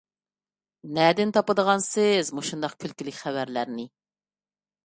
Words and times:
نەدىن 0.97 1.33
تاپىدىغانسىز 1.35 2.33
مۇشۇنداق 2.39 2.75
كۈلكىلىك 2.85 3.19
خەۋەرلەرنى؟ 3.23 3.87